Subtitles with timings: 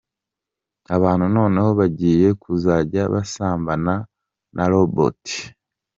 [0.95, 3.93] Abantu noneho bagiye kuzajya basambana
[4.55, 5.33] na Robots.